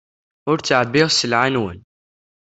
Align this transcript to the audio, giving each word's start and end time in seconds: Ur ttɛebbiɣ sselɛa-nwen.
Ur 0.51 0.57
ttɛebbiɣ 0.59 1.07
sselɛa-nwen. 1.11 1.79